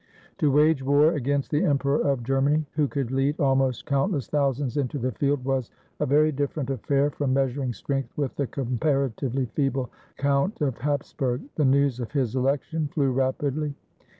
To 0.39 0.49
wage 0.49 0.81
war 0.81 1.11
against 1.13 1.51
the 1.51 1.63
Emperor 1.63 2.01
of 2.01 2.23
Germany, 2.23 2.65
who 2.71 2.87
could 2.87 3.11
lead 3.11 3.39
almost 3.39 3.85
countless 3.85 4.27
thousands 4.27 4.75
into 4.75 4.97
the 4.97 5.11
field, 5.11 5.45
was 5.45 5.69
a 5.99 6.07
very 6.07 6.31
different 6.31 6.71
affair 6.71 7.11
from 7.11 7.33
measuring 7.35 7.71
strength 7.71 8.09
with 8.17 8.33
the 8.35 8.47
comparatively 8.47 9.45
feeble 9.45 9.91
Count 10.17 10.59
of 10.59 10.79
Hapsburg. 10.79 11.41
The 11.53 11.65
news 11.65 11.99
of 11.99 12.11
his 12.13 12.35
election 12.35 12.87
flew 12.87 13.11
rapidly. 13.11 13.75